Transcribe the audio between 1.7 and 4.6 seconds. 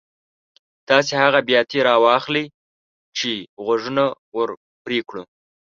را واخلئ چې غوږونه ور